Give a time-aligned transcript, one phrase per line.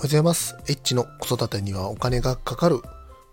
[0.00, 0.56] おはようございます。
[0.66, 2.80] エッチの子育てにはお金がかかる。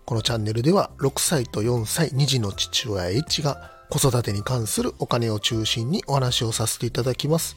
[0.04, 7.56] このチャンネルでは6歳と4歳2児の父親エッチが子育てに関するお金を中心にお話をさせていただきます。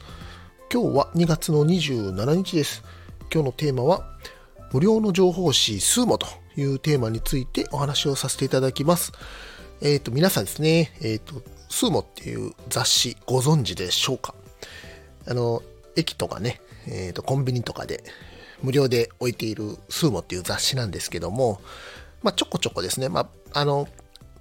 [0.72, 2.82] 今日は2月の27日です。
[3.30, 4.16] 今日のテーマは
[4.72, 6.26] 無料の情報誌スーモと
[6.56, 9.12] いうテーマについてお話をさせていただきます。
[9.82, 14.34] えっ、と、皆さんですね、えっ、と、スーモっていう雑誌ご存知でしょうか？
[15.28, 15.62] あの、
[15.96, 18.04] 駅とかね、えっ、と、コンビニとかで
[18.62, 21.60] 無料で置いているスーモっていう雑誌なんですけども、
[22.22, 23.88] まあ、ちょこちょこですね、まあ、あの、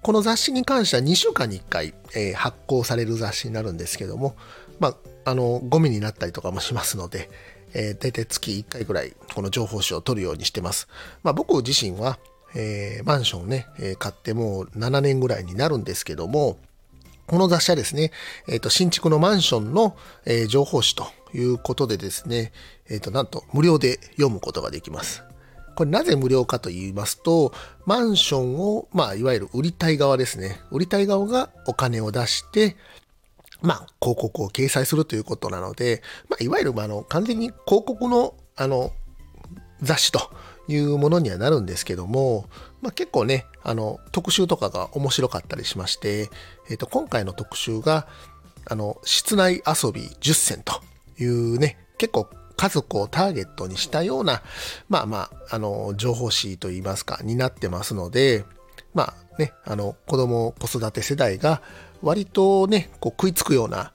[0.02, 4.36] この雑誌に関しては2週間に1回、えー発行される雑誌になるんですけども、
[4.80, 4.96] まあ、
[5.26, 7.30] あの、ゴミになったりとかもしますので、
[7.74, 10.88] えー、大体月1回ぐらいこの情報誌を取るようにしてます。
[11.24, 12.20] まあ、僕自身は、
[12.56, 16.58] えーマンションをね、えー買ってもう7年ぐらいになるんですけども、
[17.32, 18.12] この雑誌はですね、
[18.50, 19.96] えっ、と、新築のマンションの、
[20.26, 22.52] えー情報誌ということでですね、
[22.90, 25.24] えっ、と、なんと無料で読むことができます。
[25.78, 27.54] これなぜ無料かと言いますと、
[27.86, 30.60] マンションを、まあ、いわゆる売りたい側ですね。
[30.72, 32.76] 売りたい側がお金を出して、
[33.62, 38.92] まあ、広告を掲載するということなので、まあ、いわゆる、まああの、完全に広告の、あの、
[39.82, 40.20] 雑誌と
[40.68, 42.46] いうものにはなるんですけども、
[42.82, 46.30] まあ、結構ね、あの、特集とかが面白かったりしまして、
[46.70, 48.08] えっ、と、今回の特集が、
[48.66, 50.82] あの、室内遊び10選と
[51.22, 54.42] いうね、結構家族をターゲットにしたような、
[54.88, 58.46] まあまあ、あの、情報誌といいますか、になってますので、
[58.94, 61.62] まあね、あの、子供、子育て世代が
[62.02, 63.92] 割とね、こう食いつくような、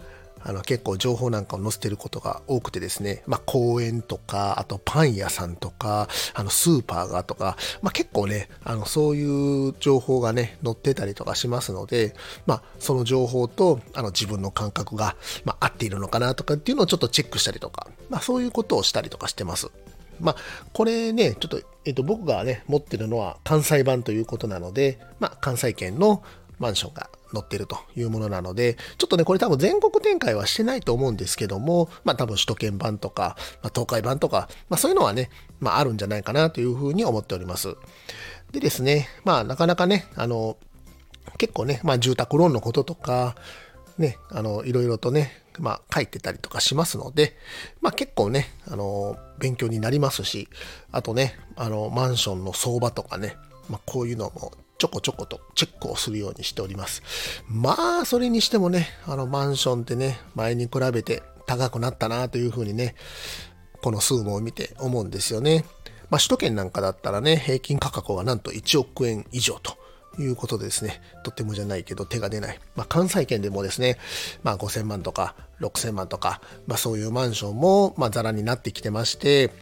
[0.48, 12.14] あの結構情報なんかを載せてることが多くてですね、まあ公園とか、あとパン屋さんとか、あのスーパーがとか、まあ結構ね、あのそういう情報がね、載ってたりとかしますので、
[12.47, 19.69] まあその情報とあの自分の感覚が、まあ、合っているのかなとかっていうのをちょっとチェックしたりとか、まあそういうことをしたりとかしてます。
[20.20, 20.36] まあ、
[20.72, 26.23] これね、ちょっと、えっと、僕がね、持ってるのは関西版ということなので、まあ、関西圏の
[26.58, 35.30] マンションが載ってるというものなので、ちょっとね、これ多分全国展開はしてないと思うんですけども、まあ多分首都圏版とか、まあ、東海版とか、まあそういうのはね、
[35.61, 37.77] まああるんじゃないかなというふうに思っております。
[38.52, 40.56] でですね、まあなかなかね、あの、
[41.39, 43.36] 結構ね、まあ住宅ローンのこととか、
[43.98, 47.36] ね、あの、いろいろとね、まあ書いてたりとかしますので、
[47.80, 50.48] まあ結構ね、あの、勉強になりますし、
[50.92, 53.36] あとね、あの、マンションの相場とかね、
[53.68, 57.03] まあこういうのもちょこちょことチェックをするようにしております。
[57.48, 62.95] まあ、それにしてもね、あの、マンションってね、前に比べて高くなったなというふうにね、
[63.83, 65.65] この数も見て思うんですよね。
[66.11, 69.77] まあ、首都圏なんかだったらね、平均価格はなんと1億円以上と
[70.20, 72.59] いうことでですね、とてもじゃないけど手が出ない。
[72.75, 73.98] まあ、関西圏でもですね、
[74.42, 79.53] まあ、5000万とか6000万とか、まあ、そういうマンションも、まあ、ザラになってきてまして、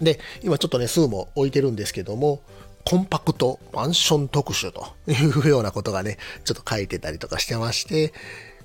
[0.00, 2.42] で、今ちょっとね、数も置いてるんですけども、
[2.84, 8.12] コンパクトマンション特集というようなことがね、ちょっと書いてたりとかしてまして、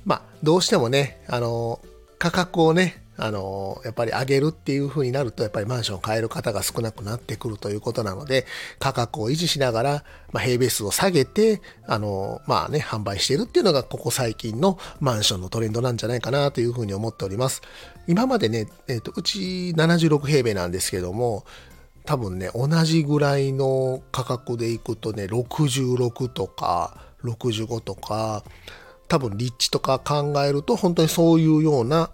[0.06, 1.80] まあ、どうしてもね、あの、
[2.20, 8.46] 価格をね、あの、やっぱり上げるっていう風になると、やっぱりマンションを買える方が少なくなってくるということなので、
[8.80, 17.62] 価格を維持しながら、まあ、平米数を下げて、あの、まあね、販売しているっていうのが、ここ最近のマンションのトレンドなんじゃないかなという風に思っております。
[18.08, 21.46] 今までね、えっ、と、うち76平米なんですけども、
[22.06, 28.44] 多分ね、同じぐらいの価格でいくとね、66とか65とか、
[29.08, 32.12] 多分立地とか考えると、本当にそういうような、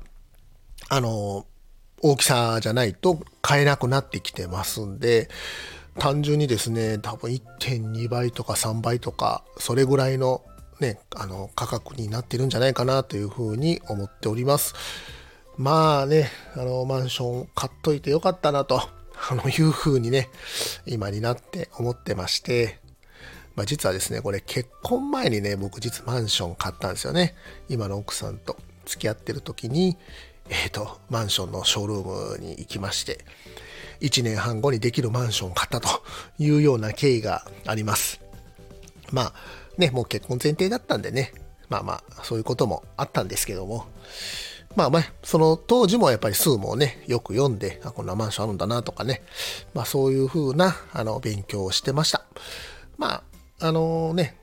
[0.90, 1.46] あの、
[2.02, 5.30] 大きさじゃないと買えなくなってきてますんで、
[5.98, 10.44] 単純にですね、多分1.2倍とか3倍とか、それぐらいの
[10.80, 14.74] ね、あの、価格になってるんじゃないかなというふうに思っております。
[15.58, 18.82] まあね、あの、マンション買っといてよかったなと、
[19.30, 20.30] あの、いうふうにね、
[20.86, 22.80] 今になって思ってまして、
[23.56, 27.36] まあ実はですね、これ結婚前にね、僕実マンション買ったんですよね。
[27.68, 29.98] 今の奥さんと付き合ってる時に、
[30.50, 33.20] えっ、と、マンションのショールームに行きまして、
[34.02, 36.04] 1年半後にできるマンションを買ったと
[36.40, 38.22] いうような経緯があります。
[39.12, 39.34] まあ
[39.78, 41.34] ね、もう結婚前提だったんでね、
[41.70, 43.88] まあまあ、そういうこともあったんですけども、
[44.76, 49.24] まあまあ、その当時もやっぱり数もね、よく読んで、あ、こんなマンションあるんだなとかね、
[49.74, 52.24] まあそういう風な、あの、勉強をしてました。
[52.98, 53.24] ま
[53.60, 54.38] あ、あのね、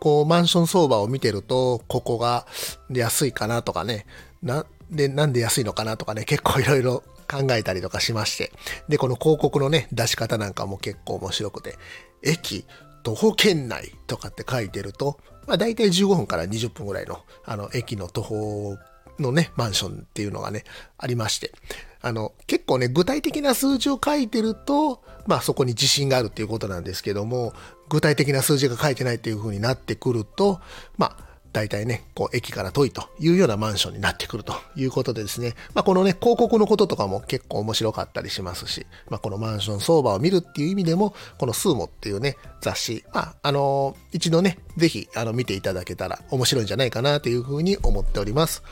[0.00, 2.46] こう、マンション相場を見てると、ここが
[2.90, 4.06] 安いかなとかね、
[4.42, 8.52] な、で、なんで安いのかなとかね、結構いろいろ考えたりとかしまして。
[8.88, 11.76] で、この広告のね、出し方なんかも結構面白くて、
[12.22, 12.66] 駅、
[13.02, 18.76] 徒歩圏内とかって書いてると、まあ大体15分から20分ぐらいの、あの、駅の徒歩
[19.18, 20.64] のね、マンションっていうのがね、
[20.98, 21.52] ありまして、
[22.00, 27.54] あの、結構ね、具体的な数字を書いてると、まあそこに自信があるっていうことなんですけども、
[27.88, 30.60] 具体的な数字が書いてないっていう風になってくると、
[30.98, 31.24] まあ、
[31.54, 48.64] 大体ね、こう駅から遠いというようなマンションになってくるということでですね、まあ、このね、広告のこととかも結構面白かったりしますし、まあ、このマンション相場を見るっていう意味でも、このスーモっていうね、雑誌、まあ、あのー、一度ね、ぜひ、あの、見ていただけたら面白いんじゃないかなというふうに思っております。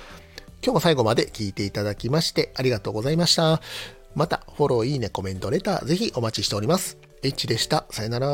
[0.65, 3.61] 今日も最後まで聞いていただきましてありがとうございました。
[4.15, 6.99] また、フォロー、いいね、コメント、レター、ぜひお待ちしております。
[7.23, 7.87] H でした。
[7.91, 8.29] さよなら。